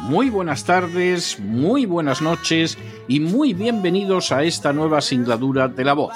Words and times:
muy 0.00 0.30
buenas 0.30 0.64
tardes, 0.64 1.38
muy 1.38 1.86
buenas 1.86 2.22
noches 2.22 2.78
y 3.06 3.20
muy 3.20 3.54
bienvenidos 3.54 4.32
a 4.32 4.42
esta 4.42 4.72
nueva 4.72 5.00
singladura 5.00 5.68
de 5.68 5.84
La 5.84 5.92
Voz. 5.92 6.14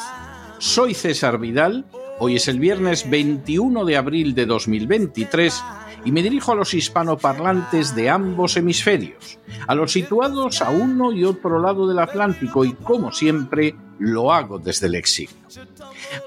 Soy 0.58 0.94
César 0.94 1.38
Vidal, 1.38 1.84
hoy 2.18 2.36
es 2.36 2.48
el 2.48 2.58
viernes 2.58 3.08
21 3.08 3.84
de 3.84 3.96
abril 3.96 4.34
de 4.34 4.46
2023 4.46 5.62
y 6.04 6.12
me 6.12 6.22
dirijo 6.22 6.52
a 6.52 6.54
los 6.54 6.74
hispanoparlantes 6.74 7.94
de 7.94 8.10
ambos 8.10 8.56
hemisferios, 8.56 9.38
a 9.66 9.74
los 9.74 9.92
situados 9.92 10.62
a 10.62 10.70
uno 10.70 11.12
y 11.12 11.24
otro 11.24 11.60
lado 11.60 11.86
del 11.86 11.98
Atlántico 11.98 12.64
y 12.64 12.72
como 12.72 13.12
siempre 13.12 13.76
lo 13.98 14.32
hago 14.32 14.58
desde 14.58 14.86
el 14.86 14.94
exilio. 14.96 15.36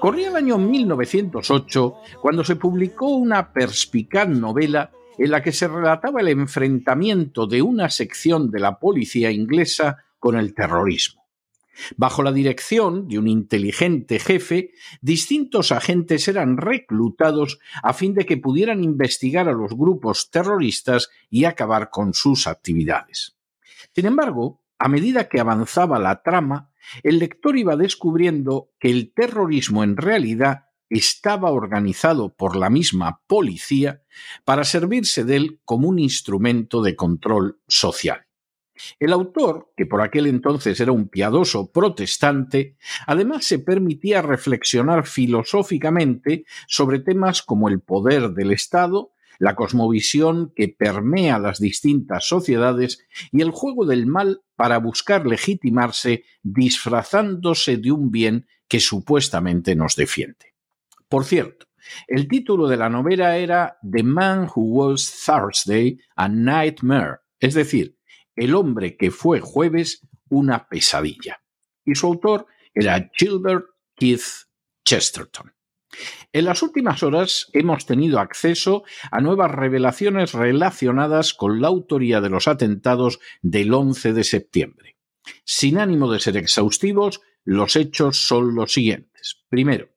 Corría 0.00 0.28
el 0.28 0.36
año 0.36 0.58
1908 0.58 1.94
cuando 2.20 2.44
se 2.44 2.56
publicó 2.56 3.08
una 3.08 3.52
perspicaz 3.52 4.28
novela 4.28 4.90
en 5.18 5.30
la 5.30 5.42
que 5.42 5.52
se 5.52 5.68
relataba 5.68 6.20
el 6.20 6.28
enfrentamiento 6.28 7.46
de 7.46 7.62
una 7.62 7.90
sección 7.90 8.50
de 8.50 8.60
la 8.60 8.78
policía 8.78 9.30
inglesa 9.30 10.04
con 10.18 10.36
el 10.36 10.54
terrorismo. 10.54 11.28
Bajo 11.96 12.22
la 12.22 12.32
dirección 12.32 13.08
de 13.08 13.18
un 13.18 13.28
inteligente 13.28 14.18
jefe, 14.18 14.72
distintos 15.00 15.70
agentes 15.72 16.26
eran 16.28 16.56
reclutados 16.56 17.58
a 17.82 17.92
fin 17.92 18.14
de 18.14 18.26
que 18.26 18.36
pudieran 18.36 18.82
investigar 18.82 19.48
a 19.48 19.52
los 19.52 19.74
grupos 19.74 20.30
terroristas 20.30 21.08
y 21.30 21.44
acabar 21.44 21.90
con 21.90 22.14
sus 22.14 22.46
actividades. 22.46 23.36
Sin 23.94 24.06
embargo, 24.06 24.62
a 24.78 24.88
medida 24.88 25.28
que 25.28 25.40
avanzaba 25.40 25.98
la 25.98 26.22
trama, 26.22 26.70
el 27.02 27.18
lector 27.18 27.56
iba 27.56 27.76
descubriendo 27.76 28.70
que 28.78 28.90
el 28.90 29.12
terrorismo 29.12 29.84
en 29.84 29.96
realidad 29.96 30.67
estaba 30.90 31.50
organizado 31.50 32.34
por 32.34 32.56
la 32.56 32.70
misma 32.70 33.20
policía 33.26 34.02
para 34.44 34.64
servirse 34.64 35.24
de 35.24 35.36
él 35.36 35.60
como 35.64 35.88
un 35.88 35.98
instrumento 35.98 36.82
de 36.82 36.96
control 36.96 37.60
social. 37.66 38.26
El 38.98 39.12
autor, 39.12 39.72
que 39.76 39.86
por 39.86 40.02
aquel 40.02 40.26
entonces 40.26 40.78
era 40.80 40.92
un 40.92 41.08
piadoso 41.08 41.70
protestante, 41.72 42.76
además 43.06 43.44
se 43.44 43.58
permitía 43.58 44.22
reflexionar 44.22 45.06
filosóficamente 45.06 46.44
sobre 46.66 47.00
temas 47.00 47.42
como 47.42 47.68
el 47.68 47.80
poder 47.80 48.30
del 48.30 48.52
Estado, 48.52 49.12
la 49.38 49.54
cosmovisión 49.54 50.52
que 50.54 50.68
permea 50.68 51.38
las 51.38 51.60
distintas 51.60 52.26
sociedades 52.26 53.04
y 53.30 53.40
el 53.40 53.50
juego 53.50 53.86
del 53.86 54.06
mal 54.06 54.42
para 54.56 54.78
buscar 54.78 55.26
legitimarse 55.26 56.24
disfrazándose 56.42 57.76
de 57.76 57.92
un 57.92 58.10
bien 58.10 58.46
que 58.66 58.80
supuestamente 58.80 59.76
nos 59.76 59.94
defiende. 59.94 60.47
Por 61.08 61.24
cierto, 61.24 61.66
el 62.06 62.28
título 62.28 62.68
de 62.68 62.76
la 62.76 62.90
novela 62.90 63.36
era 63.36 63.78
The 63.82 64.02
Man 64.02 64.48
Who 64.54 64.62
Was 64.62 65.24
Thursday 65.24 65.98
a 66.16 66.28
Nightmare, 66.28 67.20
es 67.40 67.54
decir, 67.54 67.96
El 68.36 68.54
hombre 68.54 68.96
que 68.96 69.10
fue 69.10 69.40
jueves, 69.40 70.06
una 70.28 70.68
pesadilla. 70.68 71.42
Y 71.84 71.94
su 71.94 72.06
autor 72.06 72.46
era 72.74 73.10
Gilbert 73.14 73.64
Keith 73.96 74.22
Chesterton. 74.84 75.52
En 76.32 76.44
las 76.44 76.62
últimas 76.62 77.02
horas 77.02 77.48
hemos 77.52 77.86
tenido 77.86 78.20
acceso 78.20 78.84
a 79.10 79.20
nuevas 79.20 79.50
revelaciones 79.50 80.34
relacionadas 80.34 81.32
con 81.32 81.60
la 81.60 81.68
autoría 81.68 82.20
de 82.20 82.28
los 82.28 82.46
atentados 82.46 83.18
del 83.40 83.72
11 83.72 84.12
de 84.12 84.24
septiembre. 84.24 84.98
Sin 85.44 85.78
ánimo 85.78 86.12
de 86.12 86.20
ser 86.20 86.36
exhaustivos, 86.36 87.22
los 87.44 87.76
hechos 87.76 88.18
son 88.18 88.54
los 88.54 88.72
siguientes. 88.72 89.42
Primero, 89.48 89.88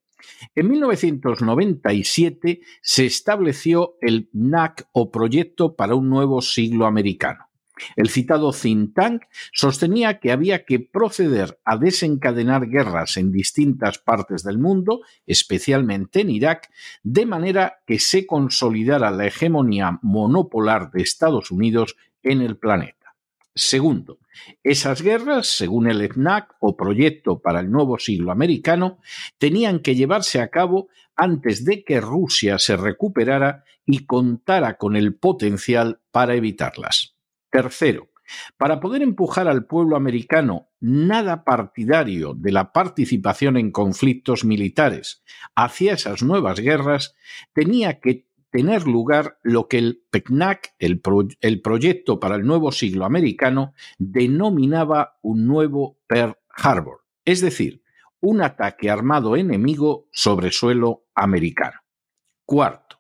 en 0.56 0.70
1997 0.70 2.62
se 2.82 3.06
estableció 3.06 3.96
el 4.02 4.30
NAC 4.34 4.88
o 4.92 5.12
Proyecto 5.12 5.76
para 5.76 5.96
un 5.96 6.10
Nuevo 6.10 6.42
Siglo 6.42 6.86
Americano. 6.86 7.52
El 7.96 8.10
citado 8.10 8.52
think 8.52 8.94
tank 8.94 9.24
sostenía 9.52 10.20
que 10.20 10.32
había 10.32 10.66
que 10.66 10.80
proceder 10.80 11.60
a 11.66 11.78
desencadenar 11.78 12.68
guerras 12.68 13.18
en 13.18 13.32
distintas 13.32 13.98
partes 13.98 14.44
del 14.44 14.60
mundo, 14.60 15.02
especialmente 15.26 16.22
en 16.22 16.30
Irak, 16.30 16.70
de 17.04 17.26
manera 17.26 17.82
que 17.88 18.00
se 18.00 18.26
consolidara 18.26 19.12
la 19.12 19.28
hegemonía 19.28 20.00
monopolar 20.02 20.92
de 20.92 21.02
Estados 21.02 21.52
Unidos 21.52 21.96
en 22.24 22.42
el 22.42 22.58
planeta. 22.58 23.01
Segundo, 23.54 24.20
esas 24.64 25.02
guerras, 25.02 25.48
según 25.48 25.90
el 25.90 26.02
EFNAC 26.02 26.56
o 26.62 26.78
Proyecto 26.78 27.42
para 27.42 27.60
el 27.60 27.70
Nuevo 27.70 28.00
Siglo 28.00 28.32
Americano, 28.32 29.00
tenían 29.38 29.80
que 29.80 29.96
llevarse 29.96 30.40
a 30.40 30.50
cabo 30.50 30.88
antes 31.18 31.66
de 31.66 31.84
que 31.84 32.00
Rusia 32.00 32.58
se 32.60 32.78
recuperara 32.78 33.66
y 33.86 34.06
contara 34.06 34.78
con 34.78 34.96
el 34.96 35.16
potencial 35.16 36.00
para 36.12 36.36
evitarlas. 36.36 37.18
Tercero, 37.50 38.12
para 38.58 38.80
poder 38.80 39.02
empujar 39.02 39.50
al 39.50 39.66
pueblo 39.66 39.98
americano 39.98 40.70
nada 40.80 41.44
partidario 41.44 42.34
de 42.34 42.52
la 42.54 42.72
participación 42.72 43.58
en 43.58 43.72
conflictos 43.72 44.46
militares 44.46 45.24
hacia 45.56 45.94
esas 45.94 46.24
nuevas 46.24 46.60
guerras, 46.60 47.16
tenía 47.54 48.00
que 48.00 48.28
tener 48.52 48.86
lugar 48.86 49.38
lo 49.44 49.68
que 49.68 49.78
el 49.78 50.04
PECNAC, 50.10 50.76
el, 50.80 51.02
el 51.42 51.62
Proyecto 51.62 52.20
para 52.20 52.36
el 52.36 52.46
Nuevo 52.46 52.72
Siglo 52.72 53.06
Americano, 53.06 53.74
denominaba 53.98 55.18
un 55.22 55.48
nuevo 55.48 55.98
Pearl 56.08 56.38
Harbor, 56.50 57.02
es 57.26 57.42
decir, 57.42 57.82
un 58.20 58.42
ataque 58.42 58.90
armado 58.90 59.36
enemigo 59.36 60.08
sobre 60.12 60.52
suelo 60.52 61.06
americano. 61.16 61.80
Cuarto, 62.46 62.92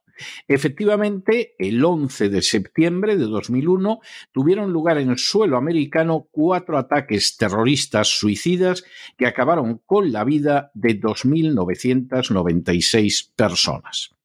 Efectivamente, 0.48 1.56
el 1.58 1.84
11 1.84 2.30
de 2.30 2.42
septiembre 2.42 3.18
de 3.18 3.26
2001 3.26 4.00
tuvieron 4.32 4.72
lugar 4.72 4.98
en 4.98 5.18
suelo 5.18 5.58
americano 5.58 6.30
cuatro 6.32 6.78
ataques 6.78 7.36
terroristas 7.38 8.08
suicidas 8.08 8.86
que 9.18 9.28
acabaron 9.28 9.82
con 9.86 10.12
la 10.12 10.24
vida 10.24 10.72
de 10.74 11.00
2.996 11.00 13.32
personas. 13.36 14.16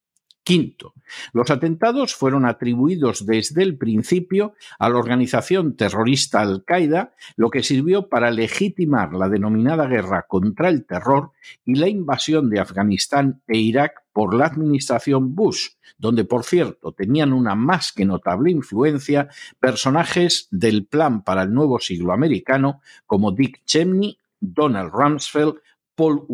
Quinto, 0.47 0.95
los 1.33 1.51
atentados 1.51 2.15
fueron 2.15 2.47
atribuidos 2.47 3.27
desde 3.27 3.65
el 3.65 3.77
principio 3.77 4.55
a 4.79 4.89
la 4.89 4.99
organización 4.99 5.75
terrorista 5.75 6.41
Al-Qaeda, 6.41 7.15
lo 7.34 7.51
que 7.51 7.65
sirvió 7.65 8.09
para 8.09 8.31
legitimar 8.31 9.13
la 9.13 9.28
denominada 9.28 9.89
guerra 9.89 10.27
contra 10.28 10.69
el 10.69 10.87
terror 10.87 11.33
y 11.65 11.75
la 11.75 11.89
invasión 11.89 12.48
de 12.48 12.60
Afganistán 12.60 13.43
e 13.48 13.59
Irak 13.59 14.04
por 14.13 14.34
la 14.34 14.47
administración 14.47 15.34
Bush, 15.34 15.71
donde, 15.98 16.22
por 16.22 16.45
cierto, 16.45 16.93
tenían 16.93 17.33
una 17.33 17.57
más 17.57 17.91
que 17.91 18.04
notable 18.04 18.53
influencia 18.53 19.28
personajes 19.59 20.47
del 20.53 20.87
plan 20.87 21.25
para 21.25 21.43
el 21.43 21.53
nuevo 21.53 21.81
siglo 21.81 22.13
americano 22.13 22.83
como 23.04 23.33
Dick 23.33 23.65
Cheney, 23.65 24.16
Donald 24.39 24.93
Rumsfeld, 24.93 25.57
Paul 25.97 26.25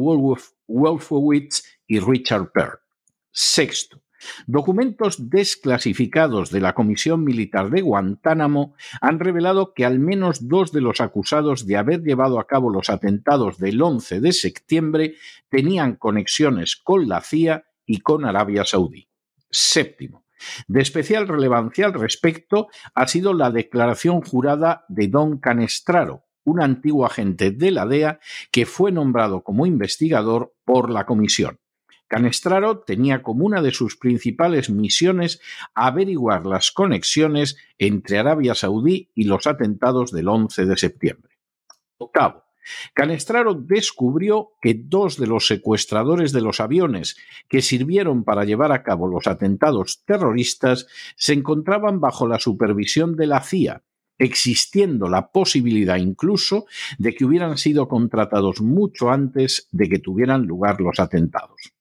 Wolfowitz 0.66 1.64
y 1.86 1.98
Richard 1.98 2.52
Perry. 2.52 2.76
Sexto, 3.34 4.01
Documentos 4.46 5.30
desclasificados 5.30 6.50
de 6.50 6.60
la 6.60 6.74
Comisión 6.74 7.24
Militar 7.24 7.70
de 7.70 7.82
Guantánamo 7.82 8.74
han 9.00 9.18
revelado 9.18 9.74
que 9.74 9.84
al 9.84 9.98
menos 9.98 10.48
dos 10.48 10.72
de 10.72 10.80
los 10.80 11.00
acusados 11.00 11.66
de 11.66 11.76
haber 11.76 12.02
llevado 12.02 12.38
a 12.38 12.46
cabo 12.46 12.70
los 12.70 12.90
atentados 12.90 13.58
del 13.58 13.80
11 13.80 14.20
de 14.20 14.32
septiembre 14.32 15.14
tenían 15.48 15.96
conexiones 15.96 16.76
con 16.76 17.08
la 17.08 17.20
CIA 17.20 17.64
y 17.86 18.00
con 18.00 18.24
Arabia 18.24 18.64
Saudí. 18.64 19.08
Séptimo. 19.50 20.24
De 20.66 20.80
especial 20.80 21.28
relevancia 21.28 21.86
al 21.86 21.94
respecto 21.94 22.68
ha 22.94 23.06
sido 23.06 23.32
la 23.32 23.50
declaración 23.50 24.22
jurada 24.22 24.84
de 24.88 25.08
Don 25.08 25.38
Canestraro, 25.38 26.24
un 26.44 26.60
antiguo 26.60 27.06
agente 27.06 27.50
de 27.50 27.70
la 27.70 27.86
DEA 27.86 28.18
que 28.50 28.66
fue 28.66 28.90
nombrado 28.90 29.42
como 29.42 29.66
investigador 29.66 30.54
por 30.64 30.90
la 30.90 31.06
comisión. 31.06 31.58
Canestraro 32.12 32.80
tenía 32.80 33.22
como 33.22 33.46
una 33.46 33.62
de 33.62 33.70
sus 33.70 33.96
principales 33.96 34.68
misiones 34.68 35.40
averiguar 35.72 36.44
las 36.44 36.70
conexiones 36.70 37.56
entre 37.78 38.18
Arabia 38.18 38.54
Saudí 38.54 39.08
y 39.14 39.24
los 39.24 39.46
atentados 39.46 40.12
del 40.12 40.28
11 40.28 40.66
de 40.66 40.76
septiembre. 40.76 41.38
Octavo. 41.96 42.44
Canestraro 42.92 43.54
descubrió 43.54 44.50
que 44.60 44.74
dos 44.74 45.16
de 45.16 45.26
los 45.26 45.46
secuestradores 45.46 46.32
de 46.32 46.42
los 46.42 46.60
aviones 46.60 47.16
que 47.48 47.62
sirvieron 47.62 48.24
para 48.24 48.44
llevar 48.44 48.72
a 48.72 48.82
cabo 48.82 49.08
los 49.08 49.26
atentados 49.26 50.04
terroristas 50.04 50.88
se 51.16 51.32
encontraban 51.32 51.98
bajo 51.98 52.28
la 52.28 52.38
supervisión 52.38 53.16
de 53.16 53.26
la 53.26 53.40
CIA, 53.40 53.84
existiendo 54.18 55.08
la 55.08 55.32
posibilidad 55.32 55.96
incluso 55.96 56.66
de 56.98 57.14
que 57.14 57.24
hubieran 57.24 57.56
sido 57.56 57.88
contratados 57.88 58.60
mucho 58.60 59.10
antes 59.10 59.66
de 59.72 59.88
que 59.88 59.98
tuvieran 59.98 60.44
lugar 60.44 60.82
los 60.82 61.00
atentados. 61.00 61.72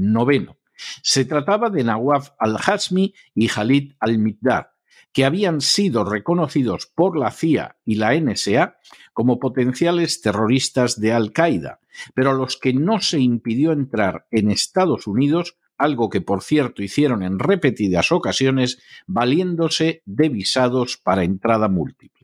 Noveno. 0.00 0.58
Se 1.02 1.24
trataba 1.24 1.70
de 1.70 1.84
Nawaf 1.84 2.30
al-Hasmi 2.38 3.14
y 3.34 3.48
Khalid 3.48 3.92
al-Miqdar, 4.00 4.72
que 5.12 5.24
habían 5.24 5.60
sido 5.60 6.04
reconocidos 6.04 6.86
por 6.86 7.18
la 7.18 7.30
CIA 7.30 7.76
y 7.84 7.96
la 7.96 8.18
NSA 8.18 8.76
como 9.12 9.38
potenciales 9.38 10.22
terroristas 10.22 11.00
de 11.00 11.12
Al-Qaeda, 11.12 11.80
pero 12.14 12.30
a 12.30 12.34
los 12.34 12.56
que 12.56 12.72
no 12.72 13.00
se 13.00 13.20
impidió 13.20 13.72
entrar 13.72 14.26
en 14.30 14.50
Estados 14.50 15.06
Unidos, 15.06 15.58
algo 15.76 16.08
que 16.08 16.20
por 16.20 16.42
cierto 16.42 16.82
hicieron 16.82 17.22
en 17.22 17.38
repetidas 17.38 18.12
ocasiones, 18.12 18.80
valiéndose 19.06 20.02
de 20.06 20.28
visados 20.28 20.96
para 20.96 21.24
entrada 21.24 21.68
múltiple. 21.68 22.19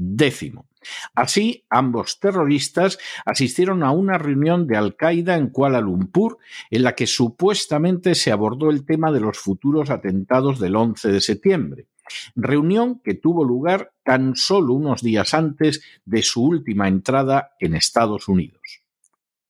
Décimo. 0.00 0.68
Así, 1.16 1.64
ambos 1.68 2.20
terroristas 2.20 2.98
asistieron 3.26 3.82
a 3.82 3.90
una 3.90 4.16
reunión 4.16 4.68
de 4.68 4.76
Al-Qaeda 4.76 5.36
en 5.36 5.48
Kuala 5.48 5.80
Lumpur 5.80 6.38
en 6.70 6.84
la 6.84 6.94
que 6.94 7.08
supuestamente 7.08 8.14
se 8.14 8.30
abordó 8.30 8.70
el 8.70 8.86
tema 8.86 9.10
de 9.10 9.18
los 9.18 9.38
futuros 9.38 9.90
atentados 9.90 10.60
del 10.60 10.76
11 10.76 11.08
de 11.10 11.20
septiembre. 11.20 11.86
Reunión 12.36 13.00
que 13.02 13.14
tuvo 13.14 13.44
lugar 13.44 13.92
tan 14.04 14.36
solo 14.36 14.74
unos 14.74 15.02
días 15.02 15.34
antes 15.34 15.82
de 16.04 16.22
su 16.22 16.44
última 16.44 16.86
entrada 16.86 17.50
en 17.58 17.74
Estados 17.74 18.28
Unidos. 18.28 18.84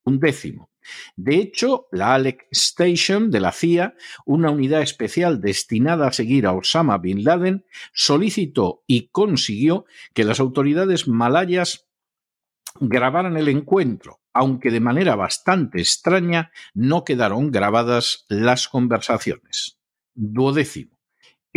Un 0.05 0.19
décimo. 0.19 0.71
De 1.17 1.37
hecho, 1.37 1.89
la 1.93 2.15
Alec 2.15 2.47
Station 2.51 3.31
de 3.31 3.41
la 3.41 3.53
CIA, 3.53 3.95
una 4.27 4.51
unidad 4.51 4.83
especial 4.83 5.41
destinada 5.41 6.09
a 6.09 6.13
seguir 6.13 6.47
a 6.47 6.53
Osama 6.53 6.99
Bin 6.99 7.25
Laden, 7.25 7.65
solicitó 7.93 8.83
y 8.87 9.09
consiguió 9.09 9.87
que 10.15 10.25
las 10.25 10.41
autoridades 10.41 11.09
malayas 11.09 11.87
grabaran 12.81 13.37
el 13.37 13.49
encuentro, 13.49 14.21
aunque 14.33 14.71
de 14.71 14.81
manera 14.81 15.17
bastante 15.17 15.81
extraña 15.81 16.53
no 16.75 17.05
quedaron 17.05 17.51
grabadas 17.51 18.27
las 18.29 18.69
conversaciones. 18.69 19.79
Duodécimo. 20.15 20.98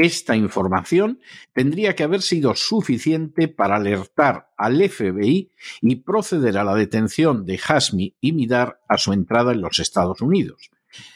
Esta 0.01 0.35
información 0.35 1.19
tendría 1.53 1.95
que 1.95 2.01
haber 2.01 2.23
sido 2.23 2.55
suficiente 2.55 3.47
para 3.47 3.75
alertar 3.75 4.49
al 4.57 4.81
FBI 4.89 5.51
y 5.79 5.95
proceder 5.97 6.57
a 6.57 6.63
la 6.63 6.73
detención 6.73 7.45
de 7.45 7.59
Hasmi 7.63 8.15
y 8.19 8.31
Midar 8.31 8.81
a 8.89 8.97
su 8.97 9.13
entrada 9.13 9.51
en 9.51 9.61
los 9.61 9.77
Estados 9.77 10.19
Unidos. 10.21 10.71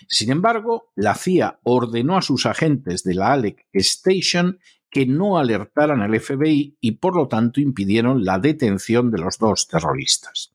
Sin 0.07 0.29
embargo, 0.29 0.91
la 0.93 1.15
CIA 1.15 1.61
ordenó 1.63 2.15
a 2.15 2.21
sus 2.21 2.45
agentes 2.45 3.03
de 3.03 3.15
la 3.15 3.33
Alec 3.33 3.65
Station 3.73 4.59
que 4.91 5.07
no 5.07 5.39
alertaran 5.39 6.03
al 6.03 6.19
FBI 6.19 6.77
y 6.79 6.91
por 6.91 7.15
lo 7.15 7.27
tanto 7.27 7.61
impidieron 7.61 8.23
la 8.23 8.37
detención 8.37 9.09
de 9.09 9.17
los 9.17 9.39
dos 9.39 9.67
terroristas. 9.67 10.53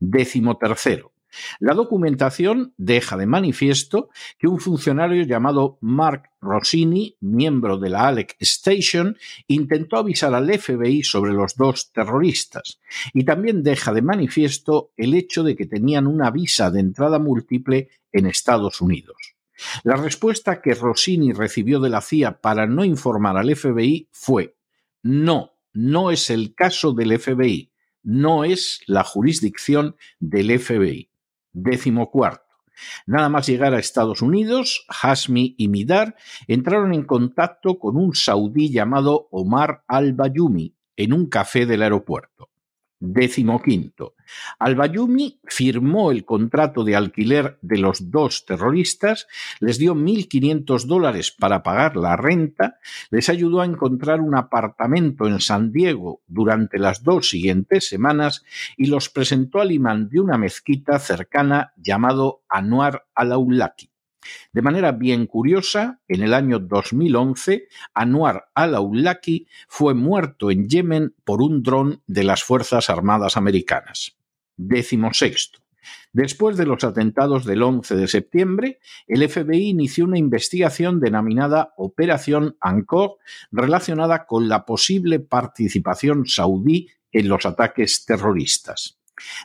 Décimo 0.00 0.56
tercero. 0.56 1.12
La 1.60 1.74
documentación 1.74 2.74
deja 2.76 3.16
de 3.16 3.26
manifiesto 3.26 4.10
que 4.38 4.48
un 4.48 4.60
funcionario 4.60 5.24
llamado 5.24 5.78
Mark 5.80 6.30
Rossini, 6.40 7.16
miembro 7.20 7.78
de 7.78 7.90
la 7.90 8.08
Alec 8.08 8.36
Station, 8.40 9.16
intentó 9.46 9.96
avisar 9.96 10.34
al 10.34 10.50
FBI 10.50 11.02
sobre 11.02 11.32
los 11.32 11.56
dos 11.56 11.92
terroristas, 11.92 12.80
y 13.12 13.24
también 13.24 13.62
deja 13.62 13.92
de 13.92 14.02
manifiesto 14.02 14.92
el 14.96 15.14
hecho 15.14 15.42
de 15.42 15.56
que 15.56 15.66
tenían 15.66 16.06
una 16.06 16.30
visa 16.30 16.70
de 16.70 16.80
entrada 16.80 17.18
múltiple 17.18 17.90
en 18.12 18.26
Estados 18.26 18.80
Unidos. 18.80 19.16
La 19.82 19.96
respuesta 19.96 20.60
que 20.62 20.74
Rossini 20.74 21.32
recibió 21.32 21.80
de 21.80 21.90
la 21.90 22.00
CIA 22.00 22.40
para 22.40 22.66
no 22.66 22.84
informar 22.84 23.36
al 23.36 23.54
FBI 23.54 24.08
fue 24.12 24.56
no, 25.02 25.52
no 25.72 26.10
es 26.10 26.30
el 26.30 26.54
caso 26.54 26.92
del 26.92 27.18
FBI, 27.18 27.72
no 28.02 28.44
es 28.44 28.80
la 28.86 29.04
jurisdicción 29.04 29.96
del 30.18 30.58
FBI. 30.58 31.10
Décimo 31.52 32.10
cuarto. 32.10 32.44
Nada 33.06 33.28
más 33.28 33.46
llegar 33.46 33.74
a 33.74 33.78
Estados 33.78 34.22
Unidos, 34.22 34.86
Hasmi 34.88 35.54
y 35.58 35.68
Midar 35.68 36.14
entraron 36.46 36.94
en 36.94 37.04
contacto 37.04 37.78
con 37.78 37.96
un 37.96 38.14
saudí 38.14 38.70
llamado 38.70 39.28
Omar 39.30 39.82
al-Bayumi 39.88 40.74
en 40.96 41.12
un 41.12 41.26
café 41.26 41.66
del 41.66 41.82
aeropuerto. 41.82 42.50
Décimo 43.00 43.62
quinto. 43.62 44.14
Al-Bayumi 44.58 45.40
firmó 45.44 46.10
el 46.10 46.24
contrato 46.24 46.82
de 46.82 46.96
alquiler 46.96 47.58
de 47.62 47.78
los 47.78 48.10
dos 48.10 48.44
terroristas, 48.44 49.28
les 49.60 49.78
dio 49.78 49.94
1.500 49.94 50.84
dólares 50.86 51.30
para 51.30 51.62
pagar 51.62 51.96
la 51.96 52.16
renta, 52.16 52.78
les 53.10 53.28
ayudó 53.28 53.60
a 53.60 53.66
encontrar 53.66 54.20
un 54.20 54.34
apartamento 54.34 55.28
en 55.28 55.40
San 55.40 55.70
Diego 55.70 56.22
durante 56.26 56.78
las 56.78 57.04
dos 57.04 57.28
siguientes 57.28 57.88
semanas 57.88 58.44
y 58.76 58.86
los 58.86 59.08
presentó 59.08 59.60
al 59.60 59.70
imán 59.70 60.08
de 60.08 60.20
una 60.20 60.36
mezquita 60.36 60.98
cercana 60.98 61.72
llamado 61.76 62.42
Anwar 62.48 63.06
al-Awlaki. 63.14 63.90
De 64.52 64.62
manera 64.62 64.92
bien 64.92 65.26
curiosa, 65.26 66.00
en 66.08 66.22
el 66.22 66.34
año 66.34 66.58
2011, 66.58 67.68
Anwar 67.94 68.48
al-Awlaki 68.54 69.46
fue 69.68 69.94
muerto 69.94 70.50
en 70.50 70.68
Yemen 70.68 71.14
por 71.24 71.42
un 71.42 71.62
dron 71.62 72.02
de 72.06 72.24
las 72.24 72.42
Fuerzas 72.42 72.90
Armadas 72.90 73.36
Americanas. 73.36 74.16
Décimo 74.56 75.12
sexto. 75.14 75.60
Después 76.12 76.56
de 76.56 76.66
los 76.66 76.84
atentados 76.84 77.44
del 77.44 77.62
11 77.62 77.96
de 77.96 78.08
septiembre, 78.08 78.78
el 79.06 79.28
FBI 79.28 79.68
inició 79.68 80.04
una 80.04 80.18
investigación 80.18 81.00
denominada 81.00 81.74
Operación 81.76 82.56
Angkor 82.60 83.18
relacionada 83.50 84.26
con 84.26 84.48
la 84.48 84.64
posible 84.64 85.20
participación 85.20 86.26
saudí 86.26 86.88
en 87.12 87.28
los 87.28 87.46
ataques 87.46 88.04
terroristas. 88.04 88.98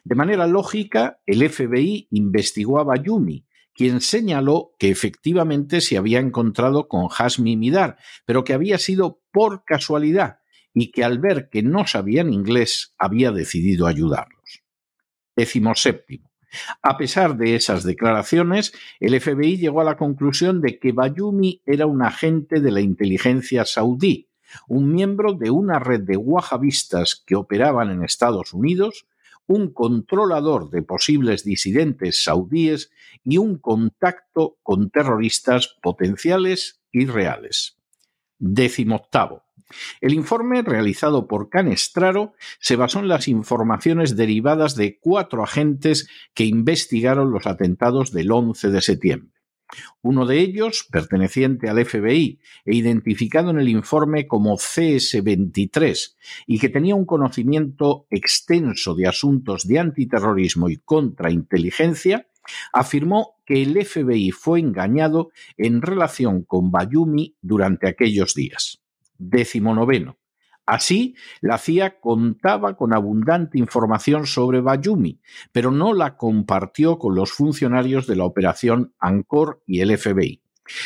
De 0.04 0.16
manera 0.16 0.48
lógica, 0.48 1.20
el 1.25 1.50
FBI 1.50 2.08
investigó 2.12 2.80
a 2.80 2.84
Bayumi, 2.84 3.46
quien 3.74 4.01
señaló 4.01 4.72
que 4.77 4.89
efectivamente 4.89 5.82
se 5.82 5.98
había 5.98 6.20
encontrado 6.20 6.88
con 6.88 7.08
Hasmi 7.15 7.58
Midar, 7.58 7.98
pero 8.25 8.44
que 8.44 8.53
había 8.53 8.77
sido 8.77 9.22
por 9.32 9.63
casualidad 9.65 10.39
y 10.74 10.92
que 10.92 11.03
al 11.03 11.20
ver 11.20 11.50
que 11.50 11.63
no 11.63 11.86
sabían 11.88 12.34
inglés 12.34 12.94
había 12.98 13.32
decidido 13.32 13.88
ayudarlos. 13.88 14.63
Décimo 15.36 15.75
séptimo. 15.75 16.32
A 16.82 16.98
pesar 16.98 17.36
de 17.38 17.56
esas 17.56 17.84
declaraciones, 17.84 18.74
el 19.00 19.20
FBI 19.20 19.58
llegó 19.58 19.82
a 19.82 19.86
la 19.86 19.98
conclusión 19.98 20.62
de 20.62 20.77
que 20.80 20.92
Bayumi 20.92 21.62
era 21.65 21.88
un 21.88 22.03
agente 22.03 22.60
de 22.60 22.72
la 22.72 22.82
inteligencia 22.82 23.65
saudí, 23.65 24.30
un 24.68 24.94
miembro 24.94 25.34
de 25.34 25.50
una 25.50 25.80
red 25.80 26.01
de 26.01 26.18
wahabistas 26.18 27.24
que 27.25 27.36
operaban 27.36 27.89
en 27.89 28.03
Estados 28.03 28.53
Unidos, 28.53 29.08
un 29.48 29.74
controlador 29.74 30.70
de 30.70 30.82
posibles 30.82 31.44
disidentes 31.44 32.24
saudíes 32.24 32.92
y 33.24 33.38
un 33.38 33.58
contacto 33.58 34.58
con 34.64 34.90
terroristas 34.90 35.76
potenciales 35.82 36.82
y 36.92 37.06
reales. 37.06 37.78
Décimo 38.40 38.96
octavo. 38.96 39.44
El 40.02 40.14
informe 40.14 40.62
realizado 40.62 41.28
por 41.28 41.50
Canestraro 41.50 42.34
se 42.60 42.76
basó 42.76 43.00
en 43.00 43.08
las 43.08 43.28
informaciones 43.28 44.16
derivadas 44.16 44.76
de 44.76 45.00
cuatro 45.00 45.44
agentes 45.44 46.08
que 46.34 46.46
investigaron 46.46 47.32
los 47.32 47.48
atentados 47.48 48.12
del 48.12 48.32
11 48.32 48.70
de 48.70 48.82
septiembre. 48.82 49.33
Uno 50.01 50.25
de 50.25 50.39
ellos, 50.39 50.88
perteneciente 50.92 51.70
al 51.70 51.84
FBI 51.84 52.39
e 52.65 52.75
identificado 52.75 53.50
en 53.50 53.60
el 53.60 53.70
informe 53.70 54.27
como 54.27 54.58
CS-23 54.58 56.15
y 56.48 56.60
que 56.60 56.70
tenía 56.70 56.96
un 56.96 57.06
conocimiento 57.06 58.06
extenso 58.10 58.96
de 58.96 59.08
asuntos 59.08 59.68
de 59.68 59.80
antiterrorismo 59.80 60.70
y 60.70 60.77
contrainteligencia, 60.77 62.27
afirmó 62.72 63.38
que 63.46 63.62
el 63.62 63.86
FBI 63.86 64.32
fue 64.32 64.60
engañado 64.60 65.32
en 65.58 65.82
relación 65.82 66.44
con 66.44 66.72
Bayumi 66.72 67.36
durante 67.42 67.88
aquellos 67.88 68.34
días. 68.34 68.82
Décimo 69.18 69.74
noveno. 69.74 70.18
Así, 70.65 71.15
la 71.41 71.58
CIA 71.58 72.00
contaba 72.00 72.77
con 72.77 72.93
abundante 72.93 73.58
información 73.58 74.25
sobre 74.25 74.62
Bayumi, 74.62 75.20
pero 75.51 75.72
no 75.72 75.93
la 75.93 76.15
compartió 76.15 76.98
con 76.98 77.15
los 77.15 77.34
funcionarios 77.34 78.08
de 78.08 78.15
la 78.15 78.25
operación 78.25 78.93
Ancor 79.00 79.62
y 79.67 79.82
el 79.82 79.98
FBI. 79.98 80.41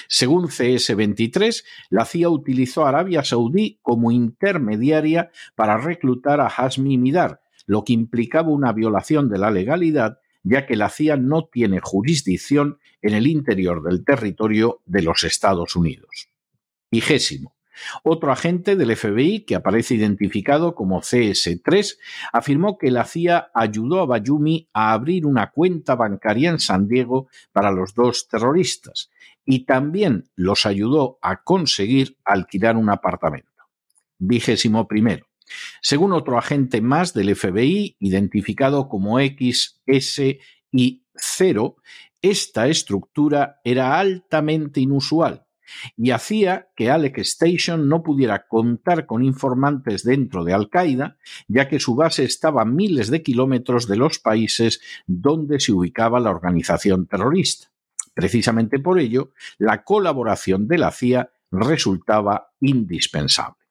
Según 0.07 0.47
CS-23, 0.47 1.63
la 1.91 2.05
CIA 2.05 2.29
utilizó 2.29 2.85
a 2.85 2.89
Arabia 2.89 3.23
Saudí 3.23 3.79
como 3.83 4.11
intermediaria 4.11 5.29
para 5.55 5.77
reclutar 5.77 6.41
a 6.41 6.47
Hasmi 6.47 6.97
Midar, 6.97 7.41
lo 7.67 7.83
que 7.83 7.93
implicaba 7.93 8.49
una 8.49 8.73
violación 8.73 9.29
de 9.29 9.37
la 9.37 9.51
legalidad, 9.51 10.19
ya 10.41 10.65
que 10.65 10.75
la 10.75 10.89
CIA 10.89 11.17
no 11.17 11.45
tiene 11.45 11.79
jurisdicción 11.81 12.79
en 13.01 13.13
el 13.13 13.27
interior 13.27 13.83
del 13.83 14.03
territorio 14.03 14.81
de 14.85 15.03
los 15.03 15.23
Estados 15.23 15.75
Unidos. 15.75 16.29
Vigésimo. 16.89 17.56
Otro 18.03 18.31
agente 18.31 18.75
del 18.75 18.95
FBI, 18.95 19.45
que 19.45 19.55
aparece 19.55 19.95
identificado 19.95 20.75
como 20.75 21.01
CS3, 21.01 21.97
afirmó 22.33 22.77
que 22.77 22.91
la 22.91 23.05
CIA 23.05 23.51
ayudó 23.53 24.01
a 24.01 24.05
Bayumi 24.05 24.67
a 24.73 24.93
abrir 24.93 25.25
una 25.25 25.51
cuenta 25.51 25.95
bancaria 25.95 26.49
en 26.49 26.59
San 26.59 26.87
Diego 26.87 27.29
para 27.51 27.71
los 27.71 27.93
dos 27.93 28.27
terroristas 28.27 29.09
y 29.45 29.65
también 29.65 30.29
los 30.35 30.65
ayudó 30.65 31.19
a 31.21 31.43
conseguir 31.43 32.17
alquilar 32.25 32.75
un 32.75 32.89
apartamento. 32.89 33.47
Vigésimo 34.19 34.87
primero. 34.87 35.27
Según 35.81 36.11
otro 36.11 36.37
agente 36.37 36.81
más 36.81 37.13
del 37.13 37.33
FBI, 37.35 37.95
identificado 37.99 38.89
como 38.89 39.19
XSI0, 39.19 41.75
esta 42.21 42.67
estructura 42.67 43.61
era 43.63 43.97
altamente 43.97 44.81
inusual 44.81 45.46
y 45.95 46.11
hacía 46.11 46.69
que 46.75 46.89
Alec 46.89 47.19
Station 47.19 47.87
no 47.89 48.03
pudiera 48.03 48.47
contar 48.47 49.05
con 49.05 49.23
informantes 49.23 50.03
dentro 50.03 50.43
de 50.43 50.53
Al-Qaeda, 50.53 51.17
ya 51.47 51.67
que 51.67 51.79
su 51.79 51.95
base 51.95 52.23
estaba 52.23 52.61
a 52.61 52.65
miles 52.65 53.09
de 53.09 53.23
kilómetros 53.23 53.87
de 53.87 53.97
los 53.97 54.19
países 54.19 54.81
donde 55.05 55.59
se 55.59 55.71
ubicaba 55.71 56.19
la 56.19 56.31
organización 56.31 57.07
terrorista. 57.07 57.71
Precisamente 58.13 58.79
por 58.79 58.99
ello, 58.99 59.31
la 59.57 59.83
colaboración 59.83 60.67
de 60.67 60.77
la 60.77 60.91
CIA 60.91 61.29
resultaba 61.51 62.51
indispensable. 62.59 63.63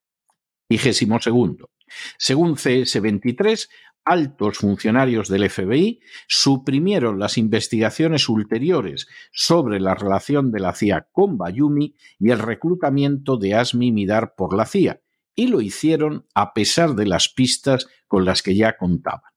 Vigésimo 0.68 1.20
segundo. 1.20 1.70
Según 2.18 2.56
CS23, 2.56 3.68
altos 4.06 4.58
funcionarios 4.58 5.28
del 5.28 5.50
FBI 5.50 6.00
suprimieron 6.28 7.18
las 7.18 7.36
investigaciones 7.36 8.28
ulteriores 8.28 9.08
sobre 9.32 9.80
la 9.80 9.94
relación 9.94 10.52
de 10.52 10.60
la 10.60 10.72
CIA 10.72 11.08
con 11.12 11.36
Bayumi 11.36 11.96
y 12.18 12.30
el 12.30 12.38
reclutamiento 12.38 13.36
de 13.36 13.54
Asmi 13.54 13.90
Midar 13.90 14.34
por 14.36 14.56
la 14.56 14.64
CIA, 14.64 15.00
y 15.34 15.48
lo 15.48 15.60
hicieron 15.60 16.25
a 16.34 16.54
pesar 16.54 16.94
de 16.94 17.06
las 17.06 17.28
pistas 17.28 17.88
con 18.06 18.25
las 18.25 18.42
que 18.42 18.54
ya 18.54 18.76
contaban. 18.76 19.32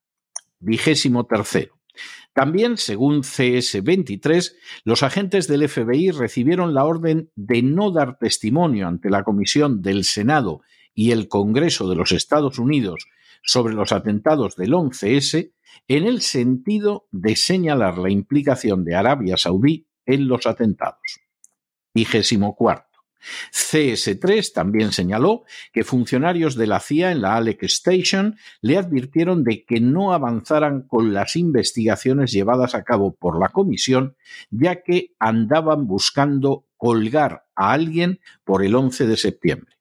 Vigésimo 0.60 1.26
tercero. 1.26 1.80
También, 2.34 2.78
según 2.78 3.24
CS23, 3.24 4.54
los 4.84 5.02
agentes 5.02 5.48
del 5.48 5.68
FBI 5.68 6.12
recibieron 6.12 6.76
la 6.76 6.86
orden 6.86 7.32
de 7.36 7.64
no 7.64 7.92
dar 7.92 8.18
testimonio 8.20 8.88
ante 8.88 9.10
la 9.10 9.24
Comisión 9.24 9.82
del 9.82 10.04
Senado 10.04 10.62
y 10.94 11.12
el 11.12 11.28
Congreso 11.28 11.90
de 11.90 11.96
los 11.96 12.12
Estados 12.12 12.60
Unidos 12.60 13.08
sobre 13.44 13.74
los 13.74 13.92
atentados 13.92 14.56
del 14.56 14.74
11S 14.74 15.54
en 15.88 16.06
el 16.06 16.22
sentido 16.22 17.08
de 17.12 17.36
señalar 17.36 17.98
la 17.98 18.12
implicación 18.12 18.84
de 18.84 18.96
Arabia 18.96 19.38
Saudí 19.38 19.88
en 20.06 20.28
los 20.28 20.46
atentados. 20.48 21.20
Vigésimo 21.94 22.56
cuarto. 22.56 22.90
CS3 23.52 24.54
también 24.54 24.92
señaló 24.92 25.44
que 25.74 25.84
funcionarios 25.84 26.56
de 26.56 26.68
la 26.68 26.80
CIA 26.80 27.12
en 27.12 27.22
la 27.22 27.36
Alec 27.36 27.64
Station 27.64 28.38
le 28.62 28.78
advirtieron 28.78 29.44
de 29.44 29.66
que 29.66 29.82
no 29.82 30.14
avanzaran 30.14 30.84
con 30.84 31.14
las 31.14 31.36
investigaciones 31.36 32.32
llevadas 32.32 32.76
a 32.76 32.84
cabo 32.84 33.16
por 33.16 33.40
la 33.40 33.50
comisión, 33.50 34.16
ya 34.50 34.82
que 34.84 35.14
andaban 35.20 35.86
buscando 35.86 36.66
colgar 36.78 37.46
a 37.56 37.74
alguien 37.74 38.20
por 38.46 38.64
el 38.64 38.76
11 38.76 39.08
de 39.08 39.18
septiembre. 39.18 39.76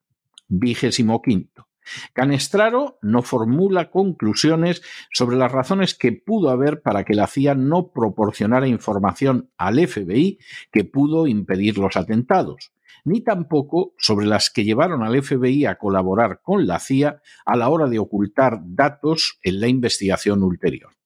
Vigésimo 0.49 1.23
quinto. 1.23 1.68
Canestraro 2.12 2.99
no 3.02 3.23
formula 3.23 3.90
conclusiones 3.90 4.83
sobre 5.12 5.37
las 5.37 5.52
razones 5.52 5.95
que 5.95 6.12
pudo 6.12 6.50
haber 6.50 6.83
para 6.83 7.04
que 7.04 7.14
la 7.14 7.26
CIA 7.26 7.54
no 7.54 7.92
proporcionara 7.92 8.68
información 8.68 9.50
al 9.57 9.78
FBI 9.87 10.38
que 10.73 10.85
pudo 10.85 11.26
impedir 11.26 11.78
los 11.78 11.97
atentados, 11.97 12.73
ni 13.04 13.21
tampoco 13.21 13.95
sobre 13.99 14.26
las 14.26 14.50
que 14.50 14.64
llevaron 14.64 15.02
al 15.02 15.23
FBI 15.23 15.66
a 15.66 15.76
colaborar 15.76 16.40
con 16.42 16.66
la 16.66 16.78
CIA 16.78 17.21
a 17.45 17.57
la 17.57 17.68
hora 17.68 17.87
de 17.87 17.99
ocultar 17.99 18.61
datos 18.62 19.38
en 19.42 19.61
la 19.61 19.68
investigación 19.68 20.42
ulterior. 20.42 20.97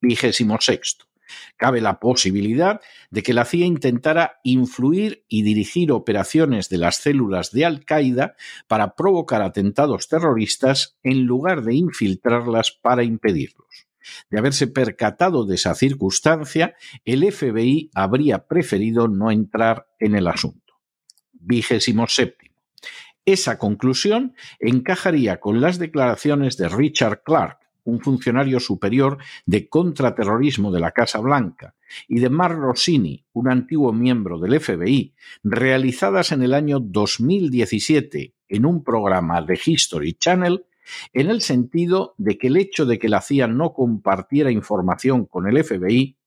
Vigésimo 0.00 0.58
sexto. 0.60 1.11
Cabe 1.56 1.80
la 1.80 2.00
posibilidad 2.00 2.80
de 3.10 3.22
que 3.22 3.34
la 3.34 3.44
CIA 3.44 3.66
intentara 3.66 4.40
influir 4.42 5.24
y 5.28 5.42
dirigir 5.42 5.92
operaciones 5.92 6.68
de 6.68 6.78
las 6.78 6.96
células 6.96 7.52
de 7.52 7.64
Al-Qaeda 7.64 8.36
para 8.66 8.94
provocar 8.94 9.42
atentados 9.42 10.08
terroristas 10.08 10.98
en 11.02 11.24
lugar 11.24 11.62
de 11.62 11.74
infiltrarlas 11.74 12.72
para 12.72 13.04
impedirlos. 13.04 13.86
De 14.30 14.38
haberse 14.38 14.66
percatado 14.66 15.44
de 15.44 15.54
esa 15.54 15.74
circunstancia, 15.74 16.74
el 17.04 17.30
FBI 17.30 17.90
habría 17.94 18.46
preferido 18.46 19.08
no 19.08 19.30
entrar 19.30 19.86
en 19.98 20.16
el 20.16 20.26
asunto. 20.26 20.74
Vigésimo 21.32 22.08
séptimo. 22.08 22.56
Esa 23.24 23.56
conclusión 23.58 24.34
encajaría 24.58 25.38
con 25.38 25.60
las 25.60 25.78
declaraciones 25.78 26.56
de 26.56 26.68
Richard 26.68 27.22
Clark, 27.22 27.58
un 27.84 28.00
funcionario 28.00 28.60
superior 28.60 29.18
de 29.46 29.68
contraterrorismo 29.68 30.70
de 30.70 30.80
la 30.80 30.92
Casa 30.92 31.18
Blanca, 31.20 31.74
y 32.08 32.20
de 32.20 32.30
Mark 32.30 32.58
Rossini, 32.58 33.24
un 33.32 33.50
antiguo 33.50 33.92
miembro 33.92 34.38
del 34.38 34.60
FBI, 34.60 35.14
realizadas 35.42 36.32
en 36.32 36.42
el 36.42 36.54
año 36.54 36.80
2017 36.80 38.34
en 38.48 38.66
un 38.66 38.84
programa 38.84 39.42
de 39.42 39.58
History 39.64 40.14
Channel, 40.14 40.66
en 41.12 41.30
el 41.30 41.42
sentido 41.42 42.14
de 42.18 42.38
que 42.38 42.48
el 42.48 42.56
hecho 42.56 42.86
de 42.86 42.98
que 42.98 43.08
la 43.08 43.20
CIA 43.20 43.46
no 43.46 43.72
compartiera 43.72 44.50
información 44.50 45.26
con 45.26 45.48
el 45.48 45.62
FBI 45.62 46.18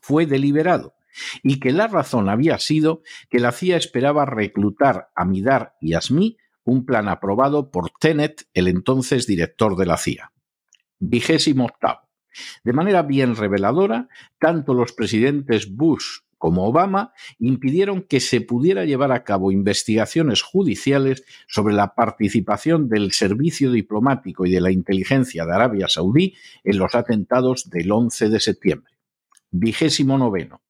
fue 0.00 0.26
deliberado 0.26 0.94
y 1.42 1.58
que 1.58 1.72
la 1.72 1.88
razón 1.88 2.28
había 2.28 2.58
sido 2.58 3.02
que 3.28 3.40
la 3.40 3.52
CIA 3.52 3.76
esperaba 3.76 4.24
reclutar 4.24 5.08
a 5.14 5.24
Midar 5.24 5.74
y 5.80 5.94
Asmi, 5.94 6.36
un 6.64 6.84
plan 6.84 7.08
aprobado 7.08 7.70
por 7.70 7.90
Tenet, 7.98 8.48
el 8.54 8.68
entonces 8.68 9.26
director 9.26 9.76
de 9.76 9.86
la 9.86 9.96
CIA 9.96 10.32
vigésimo 10.98 11.64
octavo. 11.66 12.00
De 12.64 12.72
manera 12.72 13.02
bien 13.02 13.34
reveladora, 13.36 14.08
tanto 14.38 14.74
los 14.74 14.92
presidentes 14.92 15.74
Bush 15.74 16.20
como 16.38 16.66
Obama 16.66 17.12
impidieron 17.38 18.02
que 18.02 18.20
se 18.20 18.40
pudiera 18.40 18.84
llevar 18.84 19.10
a 19.10 19.24
cabo 19.24 19.52
investigaciones 19.52 20.42
judiciales 20.42 21.24
sobre 21.48 21.74
la 21.74 21.94
participación 21.94 22.88
del 22.88 23.12
servicio 23.12 23.72
diplomático 23.72 24.44
y 24.44 24.50
de 24.50 24.60
la 24.60 24.70
inteligencia 24.70 25.46
de 25.46 25.54
Arabia 25.54 25.88
Saudí 25.88 26.34
en 26.62 26.78
los 26.78 26.94
atentados 26.94 27.70
del 27.70 27.90
11 27.90 28.28
de 28.28 28.40
septiembre. 28.40 28.92
Vigésimo 29.50 30.18
noveno. 30.18 30.62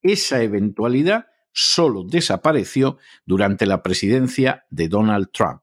Esa 0.00 0.42
eventualidad 0.42 1.26
solo 1.52 2.04
desapareció 2.04 2.98
durante 3.26 3.66
la 3.66 3.82
presidencia 3.82 4.64
de 4.70 4.88
Donald 4.88 5.30
Trump. 5.32 5.62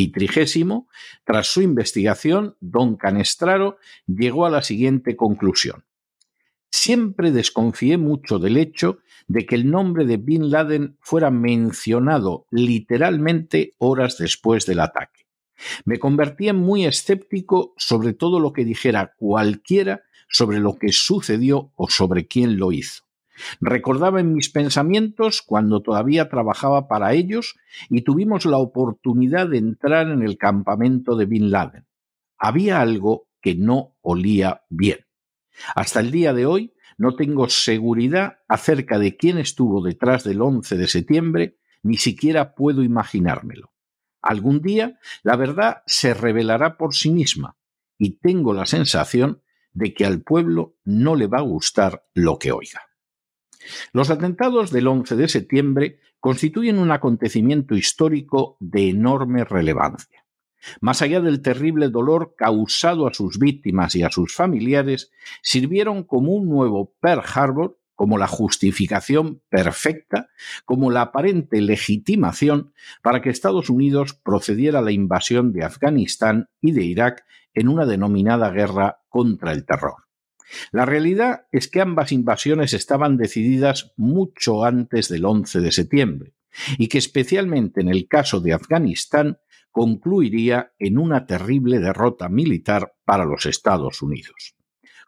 Y 0.00 0.12
trigésimo, 0.12 0.88
tras 1.24 1.48
su 1.48 1.60
investigación, 1.60 2.56
don 2.60 2.96
Canestraro 2.96 3.76
llegó 4.06 4.46
a 4.46 4.50
la 4.50 4.62
siguiente 4.62 5.14
conclusión. 5.14 5.84
Siempre 6.70 7.32
desconfié 7.32 7.98
mucho 7.98 8.38
del 8.38 8.56
hecho 8.56 9.00
de 9.28 9.44
que 9.44 9.56
el 9.56 9.70
nombre 9.70 10.06
de 10.06 10.16
Bin 10.16 10.50
Laden 10.50 10.96
fuera 11.02 11.30
mencionado 11.30 12.46
literalmente 12.50 13.74
horas 13.76 14.16
después 14.16 14.64
del 14.64 14.80
ataque. 14.80 15.26
Me 15.84 15.98
convertí 15.98 16.48
en 16.48 16.56
muy 16.56 16.86
escéptico 16.86 17.74
sobre 17.76 18.14
todo 18.14 18.40
lo 18.40 18.54
que 18.54 18.64
dijera 18.64 19.12
cualquiera 19.18 20.04
sobre 20.30 20.60
lo 20.60 20.78
que 20.78 20.92
sucedió 20.92 21.72
o 21.76 21.90
sobre 21.90 22.26
quién 22.26 22.56
lo 22.56 22.72
hizo. 22.72 23.02
Recordaba 23.60 24.20
en 24.20 24.32
mis 24.32 24.50
pensamientos 24.50 25.42
cuando 25.42 25.82
todavía 25.82 26.28
trabajaba 26.28 26.88
para 26.88 27.12
ellos 27.12 27.56
y 27.88 28.02
tuvimos 28.02 28.44
la 28.44 28.58
oportunidad 28.58 29.48
de 29.48 29.58
entrar 29.58 30.08
en 30.10 30.22
el 30.22 30.36
campamento 30.38 31.16
de 31.16 31.26
Bin 31.26 31.50
Laden. 31.50 31.86
Había 32.38 32.80
algo 32.80 33.28
que 33.40 33.54
no 33.54 33.96
olía 34.00 34.62
bien. 34.68 35.06
Hasta 35.74 36.00
el 36.00 36.10
día 36.10 36.32
de 36.32 36.46
hoy 36.46 36.74
no 36.98 37.16
tengo 37.16 37.48
seguridad 37.48 38.38
acerca 38.48 38.98
de 38.98 39.16
quién 39.16 39.38
estuvo 39.38 39.82
detrás 39.82 40.24
del 40.24 40.42
11 40.42 40.76
de 40.76 40.86
septiembre, 40.86 41.58
ni 41.82 41.96
siquiera 41.96 42.54
puedo 42.54 42.82
imaginármelo. 42.82 43.72
Algún 44.22 44.60
día 44.60 44.98
la 45.22 45.36
verdad 45.36 45.82
se 45.86 46.12
revelará 46.14 46.76
por 46.76 46.94
sí 46.94 47.10
misma 47.10 47.56
y 47.98 48.18
tengo 48.18 48.52
la 48.52 48.66
sensación 48.66 49.42
de 49.72 49.94
que 49.94 50.04
al 50.04 50.22
pueblo 50.22 50.76
no 50.84 51.16
le 51.16 51.26
va 51.26 51.38
a 51.38 51.42
gustar 51.42 52.04
lo 52.14 52.38
que 52.38 52.52
oiga. 52.52 52.89
Los 53.92 54.10
atentados 54.10 54.70
del 54.70 54.86
11 54.86 55.16
de 55.16 55.28
septiembre 55.28 56.00
constituyen 56.20 56.78
un 56.78 56.90
acontecimiento 56.90 57.74
histórico 57.74 58.56
de 58.60 58.90
enorme 58.90 59.44
relevancia. 59.44 60.24
Más 60.80 61.00
allá 61.02 61.20
del 61.20 61.40
terrible 61.40 61.88
dolor 61.88 62.34
causado 62.36 63.06
a 63.06 63.14
sus 63.14 63.38
víctimas 63.38 63.94
y 63.94 64.02
a 64.02 64.10
sus 64.10 64.34
familiares, 64.34 65.10
sirvieron 65.42 66.04
como 66.04 66.32
un 66.32 66.48
nuevo 66.48 66.94
Pearl 67.00 67.22
Harbor, 67.34 67.78
como 67.94 68.16
la 68.16 68.26
justificación 68.26 69.42
perfecta, 69.50 70.30
como 70.64 70.90
la 70.90 71.02
aparente 71.02 71.60
legitimación 71.60 72.72
para 73.02 73.20
que 73.20 73.28
Estados 73.28 73.68
Unidos 73.68 74.14
procediera 74.14 74.78
a 74.78 74.82
la 74.82 74.92
invasión 74.92 75.52
de 75.52 75.64
Afganistán 75.64 76.48
y 76.62 76.72
de 76.72 76.84
Irak 76.84 77.24
en 77.52 77.68
una 77.68 77.84
denominada 77.84 78.50
guerra 78.50 79.00
contra 79.08 79.52
el 79.52 79.66
terror. 79.66 80.09
La 80.72 80.86
realidad 80.86 81.46
es 81.52 81.68
que 81.68 81.80
ambas 81.80 82.12
invasiones 82.12 82.72
estaban 82.72 83.16
decididas 83.16 83.92
mucho 83.96 84.64
antes 84.64 85.08
del 85.08 85.24
11 85.24 85.60
de 85.60 85.72
septiembre 85.72 86.34
y 86.78 86.88
que 86.88 86.98
especialmente 86.98 87.80
en 87.80 87.88
el 87.88 88.08
caso 88.08 88.40
de 88.40 88.52
Afganistán 88.52 89.38
concluiría 89.70 90.72
en 90.78 90.98
una 90.98 91.26
terrible 91.26 91.78
derrota 91.78 92.28
militar 92.28 92.94
para 93.04 93.24
los 93.24 93.46
Estados 93.46 94.02
Unidos. 94.02 94.56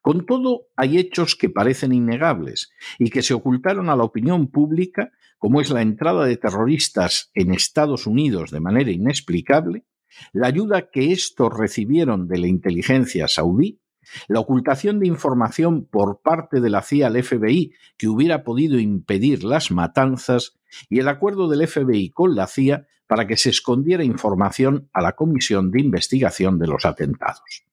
Con 0.01 0.27
todo, 0.27 0.67
hay 0.77 0.99
hechos 0.99 1.37
que 1.37 1.49
parecen 1.49 1.93
innegables 1.93 2.73
y 2.99 3.11
que 3.11 3.23
se 3.23 3.35
ocultaron 3.35 3.89
a 3.89 3.97
la 3.97 4.03
opinión 4.03 4.49
pública, 4.49 5.13
como 5.39 5.61
es 5.61 5.71
la 5.71 5.83
entrada 5.83 6.25
de 6.25 6.37
terroristas 6.37 7.31
en 7.35 7.53
Estados 7.53 8.07
Unidos 8.07 8.51
de 8.51 8.61
manera 8.61 8.91
inexplicable, 8.91 9.85
la 10.33 10.49
ayuda 10.49 10.91
que 10.91 11.13
estos 11.13 11.57
recibieron 11.57 12.29
de 12.29 12.39
la 12.39 12.47
inteligencia 12.47 13.29
saudí, 13.29 13.81
la 14.28 14.40
ocultación 14.40 14.99
de 15.00 15.06
información 15.06 15.85
por 15.85 16.21
parte 16.21 16.61
de 16.61 16.71
la 16.71 16.82
CIA 16.82 17.09
al 17.09 17.23
FBI 17.23 17.73
que 17.97 18.09
hubiera 18.09 18.44
podido 18.44 18.78
impedir 18.78 19.44
las 19.44 19.71
matanzas 19.71 20.59
y 20.88 21.00
el 21.00 21.09
acuerdo 21.09 21.49
del 21.49 21.66
FBI 21.66 22.11
con 22.11 22.35
la 22.35 22.47
CIA 22.47 22.87
para 23.06 23.26
que 23.26 23.37
se 23.37 23.50
escondiera 23.50 24.04
información 24.04 24.88
a 24.92 25.02
la 25.02 25.12
Comisión 25.12 25.71
de 25.71 25.80
Investigación 25.80 26.59
de 26.59 26.66
los 26.66 26.87
Atentados. 26.87 27.64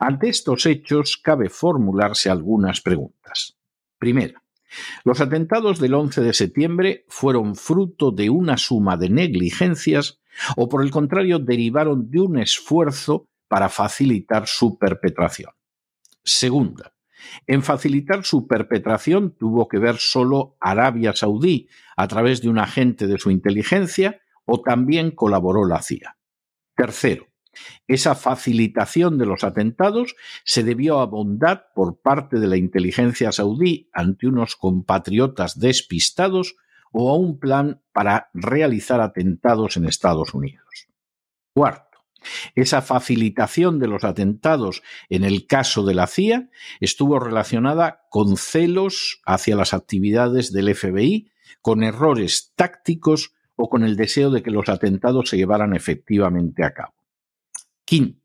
Ante 0.00 0.28
estos 0.28 0.66
hechos 0.66 1.16
cabe 1.22 1.48
formularse 1.48 2.30
algunas 2.30 2.80
preguntas. 2.80 3.56
Primera, 3.98 4.42
los 5.04 5.20
atentados 5.20 5.78
del 5.78 5.94
11 5.94 6.20
de 6.22 6.32
septiembre 6.32 7.04
fueron 7.08 7.54
fruto 7.54 8.10
de 8.10 8.30
una 8.30 8.56
suma 8.56 8.96
de 8.96 9.08
negligencias 9.08 10.20
o 10.56 10.68
por 10.68 10.82
el 10.82 10.90
contrario 10.90 11.38
derivaron 11.38 12.10
de 12.10 12.20
un 12.20 12.38
esfuerzo 12.38 13.28
para 13.48 13.68
facilitar 13.68 14.46
su 14.46 14.78
perpetración. 14.78 15.52
Segunda, 16.24 16.94
en 17.46 17.62
facilitar 17.62 18.24
su 18.24 18.46
perpetración 18.46 19.36
tuvo 19.36 19.68
que 19.68 19.78
ver 19.78 19.96
solo 19.98 20.56
Arabia 20.60 21.14
Saudí 21.14 21.68
a 21.96 22.08
través 22.08 22.42
de 22.42 22.48
un 22.48 22.58
agente 22.58 23.06
de 23.06 23.18
su 23.18 23.30
inteligencia 23.30 24.20
o 24.44 24.60
también 24.60 25.10
colaboró 25.10 25.66
la 25.66 25.82
CIA. 25.82 26.18
Tercero, 26.76 27.28
esa 27.86 28.14
facilitación 28.14 29.18
de 29.18 29.26
los 29.26 29.44
atentados 29.44 30.16
se 30.44 30.62
debió 30.62 31.00
a 31.00 31.06
bondad 31.06 31.62
por 31.74 32.00
parte 32.00 32.40
de 32.40 32.48
la 32.48 32.56
inteligencia 32.56 33.32
saudí 33.32 33.88
ante 33.92 34.26
unos 34.26 34.56
compatriotas 34.56 35.58
despistados 35.58 36.56
o 36.92 37.10
a 37.10 37.16
un 37.16 37.38
plan 37.38 37.82
para 37.92 38.30
realizar 38.34 39.00
atentados 39.00 39.76
en 39.76 39.86
Estados 39.86 40.34
Unidos. 40.34 40.88
Cuarto, 41.54 41.93
esa 42.54 42.82
facilitación 42.82 43.78
de 43.78 43.88
los 43.88 44.04
atentados 44.04 44.82
en 45.08 45.24
el 45.24 45.46
caso 45.46 45.84
de 45.84 45.94
la 45.94 46.06
CIA 46.06 46.48
estuvo 46.80 47.18
relacionada 47.18 48.06
con 48.10 48.36
celos 48.36 49.20
hacia 49.24 49.56
las 49.56 49.74
actividades 49.74 50.52
del 50.52 50.74
FBI, 50.74 51.30
con 51.62 51.82
errores 51.82 52.52
tácticos 52.56 53.34
o 53.56 53.68
con 53.68 53.84
el 53.84 53.96
deseo 53.96 54.30
de 54.30 54.42
que 54.42 54.50
los 54.50 54.68
atentados 54.68 55.30
se 55.30 55.36
llevaran 55.36 55.74
efectivamente 55.74 56.64
a 56.64 56.72
cabo. 56.72 56.94
Quinta, 57.84 58.24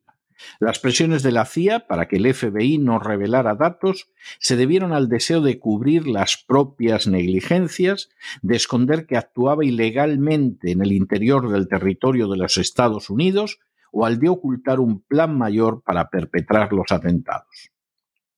las 0.60 0.80
presiones 0.80 1.24
de 1.24 1.32
la 1.32 1.46
CIA 1.46 1.88
para 1.88 2.08
que 2.08 2.18
el 2.18 2.34
FBI 2.34 2.78
no 2.78 3.00
revelara 3.00 3.56
datos 3.56 4.10
se 4.40 4.56
debieron 4.56 4.94
al 4.94 5.10
deseo 5.10 5.42
de 5.42 5.60
cubrir 5.60 6.08
las 6.08 6.38
propias 6.38 7.08
negligencias, 7.08 8.10
de 8.42 8.56
esconder 8.56 9.06
que 9.06 9.18
actuaba 9.18 9.66
ilegalmente 9.66 10.72
en 10.72 10.82
el 10.82 10.92
interior 10.92 11.50
del 11.50 11.68
territorio 11.68 12.28
de 12.28 12.38
los 12.38 12.58
Estados 12.58 13.10
Unidos 13.10 13.60
o 13.92 14.06
al 14.06 14.20
de 14.20 14.30
ocultar 14.30 14.80
un 14.80 15.02
plan 15.02 15.38
mayor 15.38 15.82
para 15.84 16.10
perpetrar 16.10 16.74
los 16.74 16.92
atentados. 16.92 17.72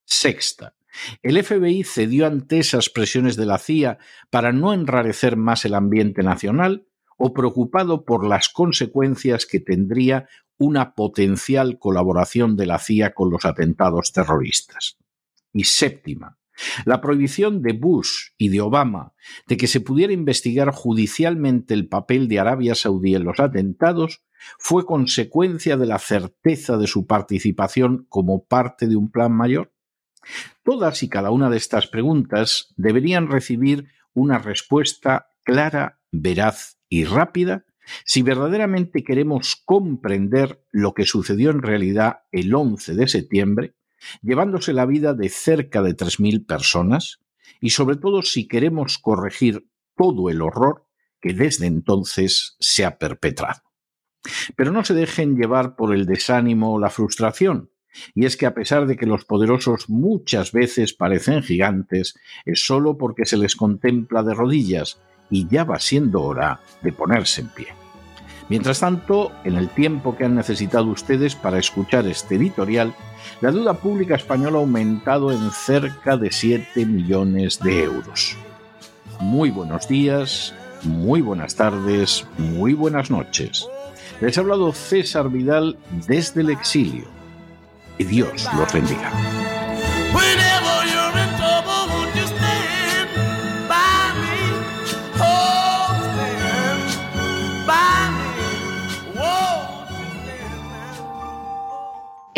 Sexta, 0.05 0.75
el 1.22 1.41
FBI 1.43 1.84
cedió 1.84 2.27
ante 2.27 2.60
esas 2.60 2.90
presiones 2.90 3.35
de 3.35 3.46
la 3.46 3.57
CIA 3.57 3.98
para 4.29 4.51
no 4.51 4.74
enrarecer 4.74 5.37
más 5.37 5.66
el 5.66 5.74
ambiente 5.74 6.24
nacional 6.24 6.85
o 7.18 7.33
preocupado 7.33 8.03
por 8.03 8.25
las 8.25 8.50
consecuencias 8.50 9.46
que 9.46 9.59
tendría 9.59 10.27
una 10.57 10.94
potencial 10.96 11.79
colaboración 11.79 12.55
de 12.55 12.66
la 12.66 12.79
CIA 12.79 13.14
con 13.14 13.29
los 13.29 13.46
atentados 13.46 14.11
terroristas. 14.11 14.98
Y 15.53 15.64
séptima, 15.66 16.37
la 16.85 17.01
prohibición 17.01 17.61
de 17.61 17.74
Bush 17.74 18.29
y 18.37 18.50
de 18.50 18.61
Obama 18.61 19.13
de 19.47 19.57
que 19.57 19.67
se 19.67 19.81
pudiera 19.81 20.13
investigar 20.13 20.71
judicialmente 20.71 21.74
el 21.74 21.87
papel 21.87 22.27
de 22.27 22.39
Arabia 22.39 22.75
Saudí 22.75 23.15
en 23.15 23.24
los 23.24 23.39
atentados 23.39 24.24
fue 24.57 24.85
consecuencia 24.85 25.77
de 25.77 25.85
la 25.85 26.00
certeza 26.00 26.77
de 26.77 26.87
su 26.87 27.05
participación 27.05 28.05
como 28.09 28.45
parte 28.45 28.87
de 28.87 28.95
un 28.95 29.11
plan 29.11 29.31
mayor. 29.31 29.74
Todas 30.63 31.03
y 31.03 31.09
cada 31.09 31.31
una 31.31 31.50
de 31.50 31.57
estas 31.57 31.87
preguntas 31.87 32.74
deberían 32.77 33.27
recibir 33.27 33.87
una 34.13 34.39
respuesta 34.39 35.29
clara, 35.43 36.00
veraz 36.11 36.77
y 36.89 37.05
rápida 37.05 37.65
si 38.05 38.21
verdaderamente 38.21 39.03
queremos 39.03 39.55
comprender 39.55 40.63
lo 40.71 40.93
que 40.93 41.05
sucedió 41.05 41.51
en 41.51 41.61
realidad 41.61 42.19
el 42.31 42.53
11 42.53 42.95
de 42.95 43.07
septiembre, 43.07 43.75
llevándose 44.22 44.74
la 44.74 44.85
vida 44.85 45.14
de 45.14 45.29
cerca 45.29 45.81
de 45.81 45.96
3.000 45.96 46.46
personas, 46.46 47.20
y 47.59 47.72
sobre 47.72 47.98
todo 47.98 48.22
si 48.24 48.48
queremos 48.48 48.98
corregir 48.98 49.68
todo 49.96 50.29
el 50.29 50.42
horror 50.42 50.87
que 51.22 51.33
desde 51.33 51.68
entonces 51.68 52.55
se 52.59 52.85
ha 52.85 52.98
perpetrado. 52.98 53.61
Pero 54.55 54.72
no 54.72 54.83
se 54.83 54.94
dejen 54.94 55.35
llevar 55.35 55.75
por 55.75 55.94
el 55.94 56.05
desánimo 56.05 56.74
o 56.74 56.79
la 56.79 56.90
frustración, 56.90 57.72
y 58.16 58.25
es 58.25 58.37
que 58.37 58.46
a 58.46 58.53
pesar 58.53 58.87
de 58.87 58.96
que 58.96 59.05
los 59.05 59.25
poderosos 59.25 59.90
muchas 59.90 60.51
veces 60.51 60.94
parecen 60.94 61.44
gigantes, 61.44 62.16
es 62.46 62.66
solo 62.66 62.98
porque 62.98 63.25
se 63.25 63.37
les 63.37 63.55
contempla 63.55 64.24
de 64.24 64.33
rodillas 64.33 65.00
y 65.29 65.48
ya 65.48 65.64
va 65.64 65.79
siendo 65.79 66.22
hora 66.22 66.61
de 66.81 66.94
ponerse 66.94 67.42
en 67.42 67.50
pie. 67.50 67.68
Mientras 68.51 68.81
tanto, 68.81 69.31
en 69.46 69.55
el 69.55 69.70
tiempo 69.70 70.18
que 70.18 70.25
han 70.25 70.35
necesitado 70.35 70.87
ustedes 70.87 71.35
para 71.35 71.57
escuchar 71.57 72.05
este 72.05 72.35
editorial, 72.35 72.94
la 73.40 73.50
deuda 73.50 73.75
pública 73.75 74.16
española 74.16 74.57
ha 74.57 74.59
aumentado 74.59 75.31
en 75.31 75.51
cerca 75.51 76.18
de 76.18 76.33
7 76.33 76.85
millones 76.85 77.61
de 77.61 77.83
euros. 77.83 78.35
Muy 79.22 79.51
buenos 79.51 79.87
días, 79.87 80.53
muy 80.83 81.22
buenas 81.22 81.55
tardes, 81.55 82.25
muy 82.37 82.74
buenas 82.74 83.09
noches. 83.09 83.66
Les 84.20 84.37
ha 84.37 84.42
hablado 84.42 84.74
César 84.74 85.29
Vidal 85.29 85.77
desde 86.05 86.42
el 86.42 86.50
exilio. 86.50 87.05
Y 87.98 88.03
Dios 88.03 88.50
los 88.57 88.74
bendiga. 88.74 89.14